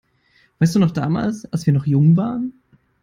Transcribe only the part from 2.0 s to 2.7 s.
waren?